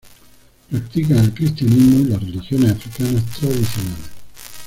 [0.71, 4.09] Practican el cristianismo y las religiones africanas tradicionales.